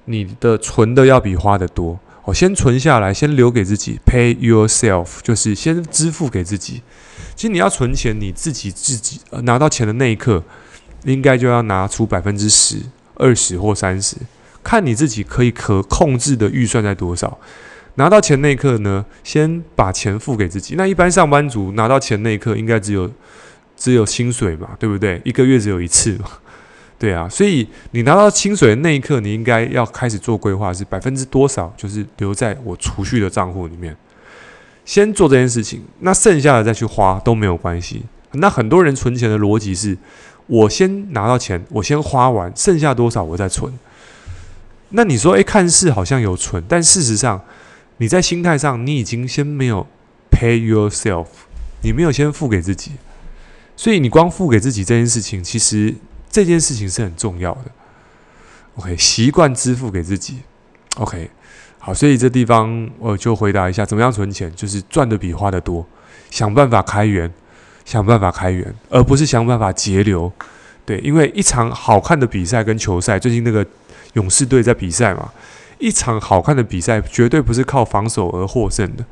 [0.05, 1.99] 你的存的要比花的多。
[2.25, 6.81] 我先存下来，先留给自己，pay yourself，就是先支付给自己。
[7.35, 10.43] 其实你要存钱，你自己自己拿到钱的那一刻。
[11.05, 12.77] 应该就要拿出百分之十、
[13.15, 14.15] 二十或三十，
[14.63, 17.39] 看你自己可以可控制的预算在多少。
[17.95, 20.75] 拿到钱那一刻呢，先把钱付给自己。
[20.77, 23.11] 那一般上班族拿到钱那一刻，应该只有
[23.75, 25.19] 只有薪水嘛，对不对？
[25.25, 26.15] 一个月只有一次，
[27.01, 33.97] 对啊，所以你拿到薪水的那一刻，你应该要开始做规划，是百分之多少，就是留在我储蓄的账户里面，
[34.85, 38.03] 先做这件事情，那剩下的再去花都没有关系。
[38.33, 39.97] 那很多人存钱的逻辑是，
[40.45, 43.73] 我先拿到钱，我先花完，剩下多少我再存。
[44.89, 47.41] 那你说，诶，看似好像有存，但事实上，
[47.97, 49.87] 你在心态上，你已经先没有
[50.29, 51.25] pay yourself，
[51.81, 52.91] 你没有先付给自己，
[53.75, 55.95] 所以你光付给自己这件事情，其实。
[56.31, 57.65] 这件事情是很重要的
[58.77, 60.39] ，OK，习惯支付给自己
[60.95, 61.29] ，OK，
[61.77, 65.85] 好，所以这地方我就回答一下，怎么样存钱，就是赚的比花的多，
[66.29, 67.29] 想办法开源，
[67.83, 70.31] 想办法开源，而不是想办法节流，
[70.85, 73.65] 对，因为一场好看的比赛跟球赛，最近那个
[74.13, 75.29] 勇士队在比赛嘛，
[75.79, 79.03] 一场好看的比赛绝对不是靠防守而获胜的，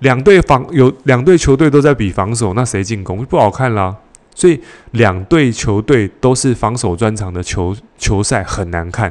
[0.00, 3.24] 两队防有两队球队都在比防守，那谁进攻？
[3.24, 3.96] 不好看啦。
[4.36, 9.10] 所以两队球队都是防守专长的球球赛很难看，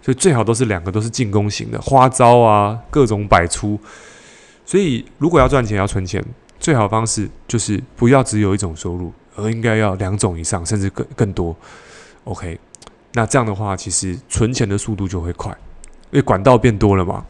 [0.00, 3.76] 所以最好都是两个都是进攻型的花招啊，各种百出。
[4.64, 6.24] 所以如果要赚钱要存钱，
[6.60, 11.56] 最好方式就是不要只有一种收入，而应该要两种以上，甚至更更多。
[12.22, 12.56] OK，
[13.14, 15.50] 那这样的话，其实存钱的速度就会快，
[16.12, 17.26] 因为管道变多了嘛。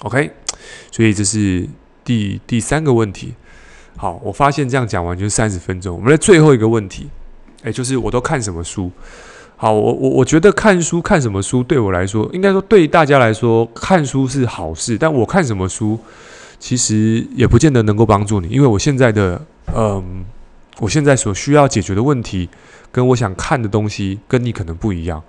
[0.00, 0.30] OK，
[0.92, 1.66] 所以这是
[2.04, 3.34] 第第三个问题。
[4.00, 5.94] 好，我发现这样讲完就是三十分钟。
[5.94, 7.06] 我们的最后一个问题，
[7.64, 8.90] 诶，就是我都看什么书？
[9.58, 14.96] 好，我我我觉得看书看什么书对我来说，应该说对大家来说，看书是好事。
[14.96, 15.98] 但我看什么书，
[16.58, 19.38] 其实也不见得能够帮助你，因为我现在的
[19.76, 20.24] 嗯，
[20.78, 22.48] 我现在所需要解决的问题，
[22.90, 25.22] 跟我想看的东西，跟你可能不一样。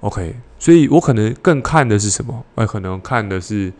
[0.00, 2.44] OK，所以我可能更看的是什么？
[2.56, 3.72] 我可能看的是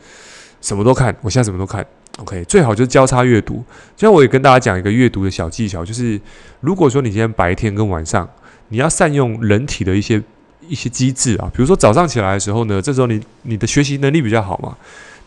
[0.62, 1.86] 什么都看，我现在什么都看。
[2.18, 3.54] OK，最好就是交叉阅读。
[3.96, 6.20] 今天我也跟大家讲一个阅读的小技巧，就是
[6.60, 8.28] 如果说你今天白天跟晚上，
[8.68, 10.22] 你要善用人体的一些
[10.68, 14.76] 一些机制啊，比如说早上起来的时候呢，这时候你你的学习能力比较好嘛，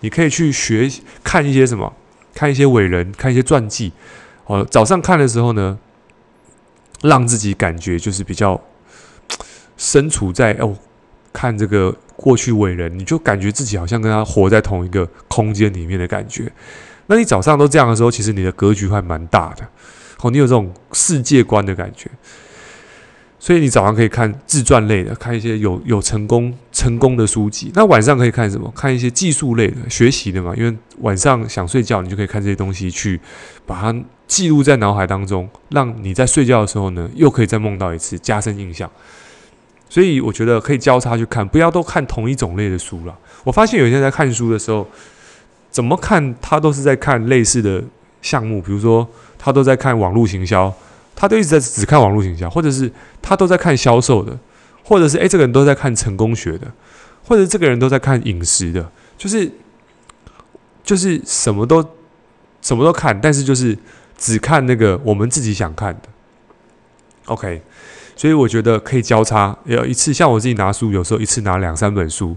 [0.02, 0.90] 你可以去学
[1.24, 1.92] 看一些什么，
[2.36, 3.92] 看一些伟人，看一些传记。
[4.46, 5.78] 哦，早上看的时候呢，
[7.02, 8.62] 让自己感觉就是比较
[9.76, 10.78] 身处在哦，
[11.36, 11.94] 看这个。
[12.18, 16.50] 过去伟人，你就感觉自己好像跟他活在同一个空间里面的感觉。
[17.08, 19.68] 那你早上都这样的时候，其实你的格局还蛮大的，
[20.22, 22.10] 哦，你有这种世界观的感觉。
[23.38, 27.70] 所以你早上可以看自传类的，看一些有有成功成功的书籍。
[27.76, 28.72] 那晚上可以看什么？
[28.74, 30.54] 看一些技术类的、学习的嘛。
[30.56, 33.20] 因为晚上想睡觉，你就可以看这些东西，去
[33.66, 38.90] 把它记录在脑海当中，让你在睡觉的时候呢，又可以再梦到一次，加深印象。
[39.96, 43.18] 所以我觉得可以交叉去看，不要都看同一种类的书了。
[43.46, 44.86] 我发现有些人在看书的时候，
[45.72, 47.82] 怎么看他都是在看类似的
[48.22, 49.08] 项目，比如说
[49.40, 50.74] 他都在看网络行销，
[51.16, 54.38] 他都一直在只看网络行销，或者是他都在看销售的，
[54.84, 56.70] 或者是诶，这个人都在看成功学的，
[57.24, 59.50] 或者这个人都在看饮食的，就是
[60.84, 61.82] 就是什么都
[62.62, 63.78] 什么都看，但是就是
[64.18, 66.10] 只看那个我们自己想看的。
[67.28, 67.62] OK。
[68.18, 72.34] 所以我觉得可以交叉，要一次像我自己拿书，有时候一次拿两三本书，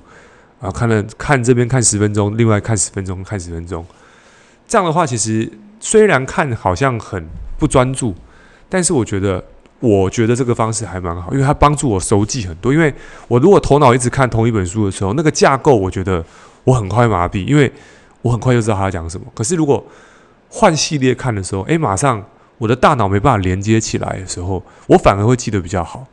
[0.60, 3.86] 啊，看了看这边看十分钟，另外看十分钟，看十分钟。
[4.66, 7.24] 这样的话，其实虽然看好像很
[7.58, 8.12] 不专注，
[8.68, 9.44] 但是我觉得，
[9.78, 12.72] 我觉得这个方式还蛮好，因为它帮助我熟记很多。
[12.72, 12.92] 因为
[13.28, 16.24] 我如果头脑一直看同一本书的时候，那个架构我觉得
[16.64, 17.72] 我很快麻痹，因为
[18.22, 19.24] 我很快就知道他讲什么。
[19.32, 19.86] 可是如果
[20.48, 22.20] 换系列看的时候，诶，马上。
[22.58, 26.06] 我的大脑没办法连接起来的时候，我反而会记得比较好。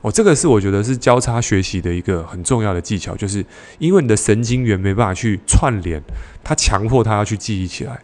[0.00, 3.42] 哦，这个是我觉得是交叉学习的一个很重要的技巧，就是
[3.78, 6.02] 因为你的神经元没办法去串联，
[6.42, 7.98] 它强迫它要去记忆起来。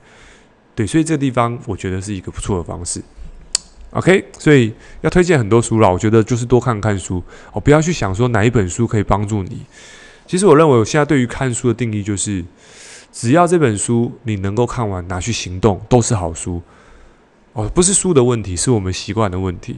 [0.75, 3.03] 对，所以这个地方我觉得是一个不错的方式。
[3.91, 9.61] OK，所以要推荐很多书了，我觉得就是多看看书哦，不要去想说哪一本书可以帮助你。
[10.27, 12.43] 其实我认为我现在对于看书的定义就是，
[13.13, 16.63] 只要这本书你能够看完，拿去行动，都是好书。
[17.61, 19.77] 哦，不是书的问题，是我们习惯的问题。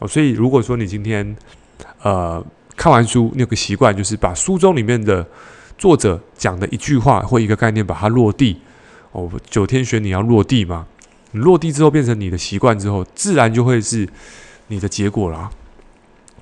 [0.00, 1.34] 哦，所以如果说你今天
[2.02, 2.44] 呃
[2.76, 5.26] 看完书，你有个习惯，就是把书中里面的
[5.78, 8.60] 作者讲的一句话或一个概念，把它落地。
[9.12, 10.86] 哦，九天玄女要落地嘛，
[11.30, 14.06] 你落地之后变成你的习惯之后，自然就会是
[14.66, 15.50] 你的结果啦。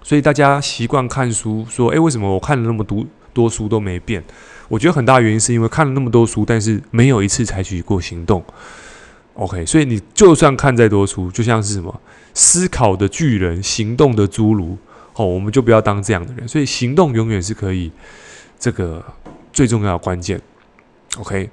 [0.03, 4.25] 所以大家习惯看书，说，诶，为什么我看了那么多多书都没变？
[4.67, 8.43] 我觉得很大原因是因为看了那么多书，但是没有一次采取过行动。
[9.41, 11.99] OK，所以你就算看再多书，就像是什么
[12.35, 14.77] 思考的巨人，行动的侏儒，
[15.15, 16.47] 哦，我们就不要当这样的人。
[16.47, 17.91] 所以行动永远是可以
[18.59, 19.03] 这个
[19.51, 20.39] 最重要的关键。
[21.17, 21.49] OK，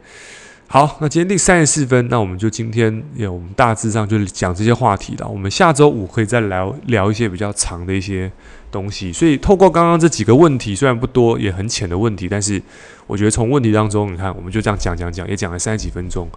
[0.67, 5.25] 好，那今天第三十四分，那我们就今天也我们大致上就讲这些话题了。
[5.25, 8.29] 我们下周五可以再聊聊一些比较长的一些
[8.69, 9.13] 东西。
[9.13, 12.61] 所以透过刚刚这几个问题，虽然不多，也很浅的问题，但是
[13.07, 16.29] 我觉得从问题当中，你看我们就这样讲讲讲，也讲了三十几分钟。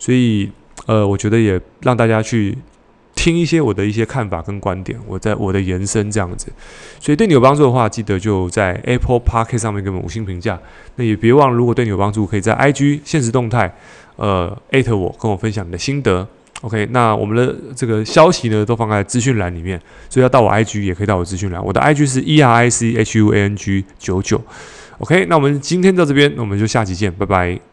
[0.00, 0.50] 所以
[0.86, 2.56] 呃，我觉得也让大家去。
[3.12, 6.50] 听一些我的一些看法跟观点，我在我的延伸这样子，
[6.98, 10.58] 所以对你有帮助的话，记得就在 Apple Podcast 上面给我们五星评价。
[10.96, 13.70] 那也别忘了，如果对你有帮助，可以在 IG 限时动态，
[14.16, 16.26] 呃，艾特我，跟我分享你的心得。
[16.62, 19.78] OK，那我们的这个消息呢，都放在资讯栏里面，
[20.08, 21.62] 所以要到我 IG 也可以到我资讯栏。
[21.62, 24.42] 我的 IG 是 E R I C H U A N G 九九。
[24.96, 27.69] OK，那我们今天到这边，那我们就下期见，拜拜。